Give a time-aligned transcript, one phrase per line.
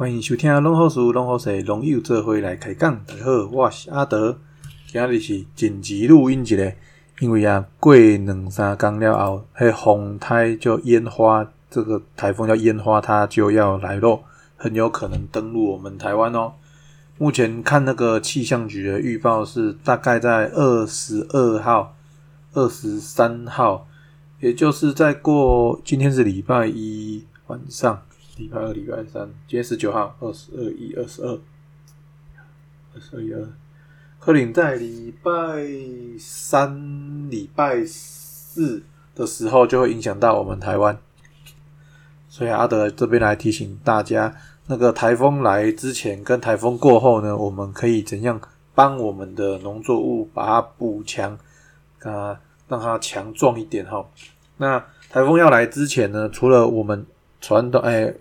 [0.00, 3.04] 欢迎收听《龙好事龙好事》，龙友这回来开讲。
[3.04, 4.38] 大家好，我是阿德，
[4.86, 6.72] 今日是紧急录音一个，
[7.18, 14.22] 因为啊，过两三天了后，迄风台叫烟花，这个台风叫烟花，它就要来咯，
[14.56, 16.54] 很有可能登陆我们台湾哦。
[17.18, 21.94] 目前看那个气象局的预报是大概在二十二号、
[22.54, 23.86] 二十三号，
[24.40, 28.00] 也就是在过今天是礼拜一晚上，
[28.40, 31.38] 礼拜二、礼拜三，今天十九号，二十二一、二十二、
[32.94, 33.46] 二十二一二，
[34.18, 35.30] 柯林在礼拜
[36.18, 38.82] 三、礼拜四
[39.14, 40.98] 的时候就会影响到我们台湾，
[42.30, 44.34] 所以阿德这边来提醒大家。
[44.68, 48.40] 那个台风来之前跟台风过后呢，我们可以怎样
[48.74, 51.38] 帮我们的农作物把它补强，
[52.04, 54.08] 啊，让它强壮一点哈？
[54.56, 54.78] 那
[55.10, 57.04] 台风要来之前呢，除了我们
[57.40, 58.14] 传统哎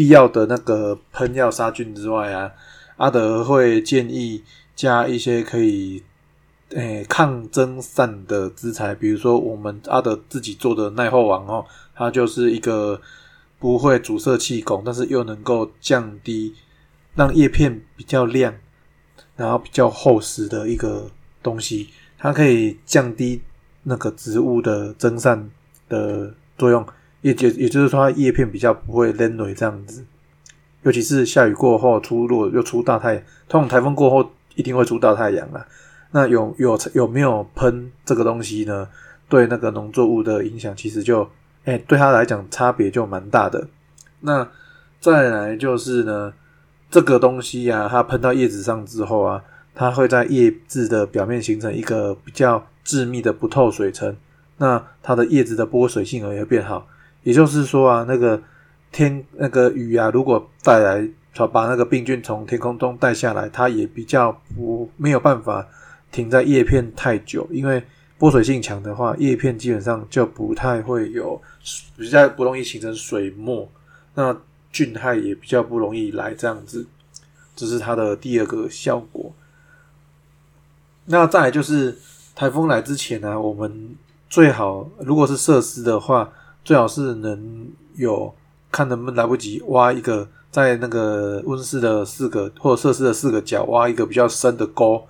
[0.00, 2.50] 必要的那个喷药杀菌之外啊，
[2.96, 4.42] 阿德会建议
[4.74, 6.02] 加一些可以
[6.70, 12.98] 诶抗蒸散的资材，比如说我们阿德自己做的耐候网哦，它就是一个。
[13.60, 16.54] 不会阻塞气孔，但是又能够降低
[17.14, 18.54] 让叶片比较亮，
[19.36, 21.10] 然后比较厚实的一个
[21.42, 21.90] 东西。
[22.16, 23.42] 它可以降低
[23.82, 25.50] 那个植物的蒸散
[25.90, 26.82] 的作用，
[27.22, 30.04] 也也也就是说，它叶片比较不会冷蕊这样子。
[30.82, 35.66] 尤其是下雨过后出落又出大太阳，通常台风过后一定会出大太阳啊。
[36.12, 38.88] 那有有有没有喷这个东西呢？
[39.28, 41.28] 对那个农作物的影响，其实就。
[41.66, 43.68] 哎，对它来讲差别就蛮大的。
[44.20, 44.48] 那
[44.98, 46.32] 再来就是呢，
[46.90, 54.16] 这个东西呀，它喷到叶子上之后啊，它会在叶子的表面形成一个比较致密的不透水层。
[54.56, 56.86] 那它的叶子的剥水性也会变好。
[57.22, 58.42] 也就是说啊，那个
[58.92, 61.08] 天那个雨啊，如果带来
[61.52, 65.66] 把那个病菌从天空中带下来，它也比较不没有办法
[66.10, 67.82] 停在叶片太久，因为。
[68.20, 71.40] 波水性强的话，叶片基本上就不太会有，
[71.96, 73.66] 比较不容易形成水沫，
[74.12, 74.36] 那
[74.70, 76.86] 菌害也比较不容易来这样子，
[77.56, 79.32] 这是它的第二个效果。
[81.06, 81.96] 那再来就是
[82.34, 83.96] 台风来之前呢，我们
[84.28, 86.30] 最好如果是设施的话，
[86.70, 88.32] 最好是能有
[88.70, 95.04] 看能不能来不及挖一个在那个温室的四个或者设施的四个角挖一个比较深的沟，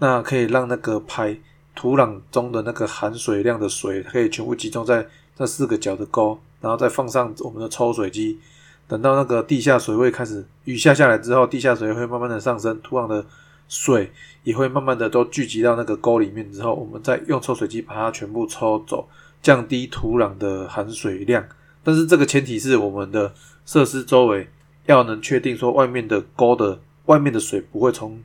[0.00, 1.38] 那可以让那个排。
[1.74, 8.38] 土壤中的那个含水量的水可以全部集中在这四个角的沟，然后再放上我们的抽水机。
[8.86, 13.24] 等到那个地下水位开始雨下下来之后，地下水会慢慢的上升，土壤的
[13.68, 14.12] 水
[14.44, 16.52] 也会慢慢的都聚集到那个沟里面。
[16.52, 19.08] 之后，我们再用抽水机把它全部抽走，
[19.42, 21.46] 降低土壤的含水量。
[21.82, 23.32] 但是这个前提是我们的
[23.64, 24.48] 设施周围
[24.86, 28.22] 要能确定说外面的沟的外面的水不会从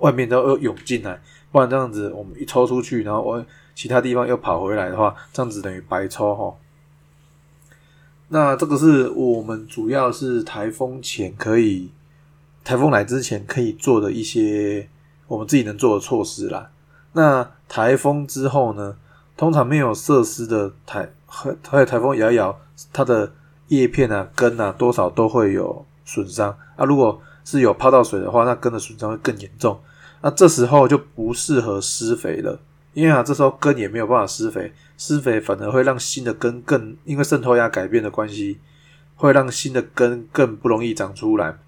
[0.00, 1.20] 外面都涌进来。
[1.52, 6.54] 不然这样子，我们一抽出去，然后我其他地方又跑回来的话，这样子等于白抽哈。
[8.28, 11.90] 那这个是我们主要是台风前可以，
[12.64, 14.88] 台风来之前可以做的一些
[15.28, 16.70] 我们自己能做的措施啦。
[17.12, 18.96] 那台风之后呢，
[19.36, 22.58] 通常没有设施的台，还有台风摇一摇，
[22.92, 23.32] 它的
[23.68, 26.84] 叶片啊、根啊，多少都会有损伤啊。
[26.84, 29.78] 如果是有泡到水的话，那根的损伤会更严重。
[30.22, 32.58] 那这时候就不适合施肥了，
[32.94, 38.58] 因为啊，这时候根也没有办法施肥，施肥反而会让新的根更因为渗透压改变的关系，
[39.16, 41.58] 会让新的根更不容易长出来。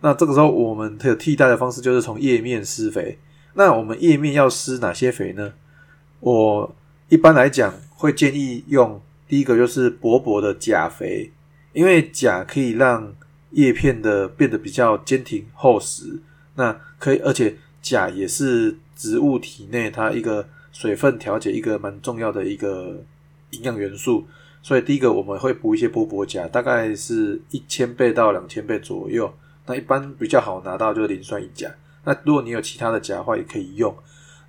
[0.00, 3.18] 那这个时候我们有替代的方式，就是从叶面施肥。
[3.52, 5.52] 那我们叶面要施哪些肥呢？
[6.20, 6.74] 我
[7.08, 11.32] 一般来讲会建议用第一个就是薄薄的钾肥，
[11.72, 13.14] 因为钾可以让
[13.50, 16.20] 叶片的变得比较坚挺厚实，
[16.54, 17.56] 那可以而且。
[17.86, 23.04] 钾也是植物体内它一个水分调节一个蛮重要的一个
[23.50, 24.26] 营养元素，
[24.62, 29.30] 所以第一个我们会补一些薄薄钾，大概是一千倍到两千倍左右。
[29.66, 31.70] 那一般比较好拿到就是磷酸一钾。
[32.04, 33.94] 那如果你有其他的钾的话，也可以用。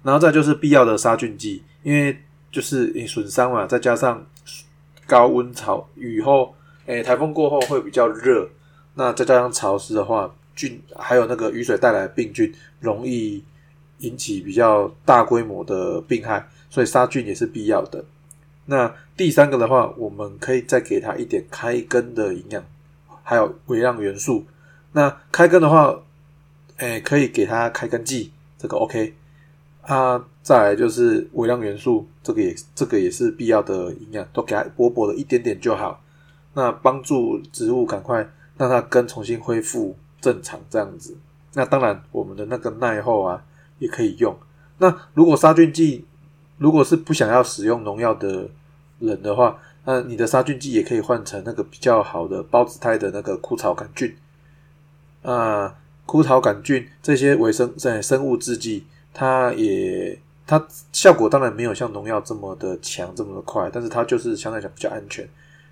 [0.01, 2.17] 然后再就是必要的杀菌剂，因为
[2.55, 4.25] 就是你损伤嘛，再加上
[5.05, 6.55] 高温潮雨后，
[6.85, 8.47] 诶台风过后会比较热，
[8.93, 10.33] 那再加上潮湿的话。
[10.55, 12.49] 菌还有那个雨水带来的病菌，
[12.79, 13.43] 容易
[13.97, 18.05] 引起比较大规模的病害，所以杀菌也是必要的。
[18.67, 22.63] 那第三个的话，我们可以再给它一点开根的营养，
[23.21, 24.45] 还有微量元素。
[24.93, 25.93] 那开根的话，
[26.77, 29.13] 哎，可以给它开根剂，这个 OK。
[29.81, 35.99] 啊，再来就是微量元素，这个也这个也是必要的营养，都给它薄薄的一点点就好。
[36.53, 38.29] 那帮助植物赶快。
[38.57, 41.17] 让它根重新恢复正常这样子。
[41.55, 43.43] 那当然，我们的那个耐候啊
[43.79, 44.33] 也可以用。
[44.77, 46.05] 那如果杀菌剂
[46.57, 48.49] 如果是不想要使用农药的
[48.99, 54.15] 人的话，那你的杀菌剂也可以换成那个比较好的孢子肽的那个枯草杆菌。
[55.21, 55.75] 啊，
[56.05, 65.27] 枯草杆菌这些微生在生物制剂，它也它效果当然没有像农药这么的强，这么的快，但是它就是相对来讲比较安全。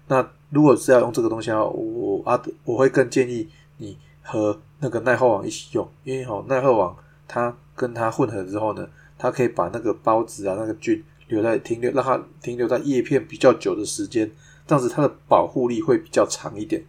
[0.07, 3.47] 那如果是要用这个东西啊，我阿我会更建议
[3.77, 6.95] 你和那个耐候网一起用，因为哦耐候网
[7.27, 8.87] 它跟它混合之后呢，
[9.17, 14.29] 它可以把那个孢子啊那个菌留在停留，让它停留在叶片比较久的时间，
[14.67, 16.83] 这样子它的保护力会比较长一点。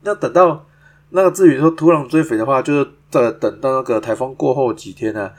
[0.00, 0.64] 那等到
[1.10, 5.30] 那个至于说土壤追肥的话，就是在等到那个台风过后几天呢，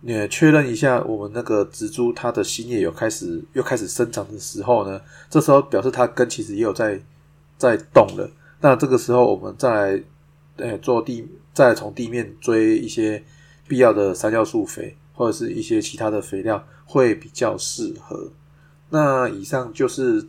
[0.00, 7.00] 你确认一下我们那个植株它的新叶有开始又开始生长的时候呢，这时候表示它根其实也有在
[7.58, 8.30] 在动了。
[8.60, 10.02] 那这个时候我们再来
[10.56, 13.22] 呃做地，再从地面追一些
[13.68, 18.30] 必要的三酵素肥或者是一些其他的肥料会比较适合。
[18.90, 20.26] 那以上就是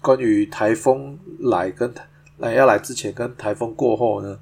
[0.00, 1.92] 关于台风来跟。
[2.38, 4.38] 来要来之前跟台风过后呢，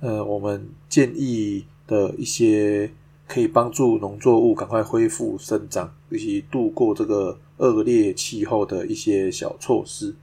[0.00, 2.90] 呃，我们建议的一些
[3.28, 10.14] 可以帮助农作物赶快恢复生长以及度过这个恶劣气候的一些小措施。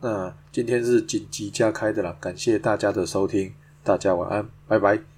[0.00, 3.52] 那今天是紧急加开的啦，感谢大家的收听，
[3.82, 5.11] 大家晚安，拜拜。